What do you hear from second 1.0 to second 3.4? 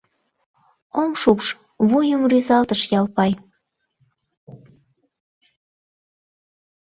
—Ом шупш,— вуйым рӱзалтыш Ялпай.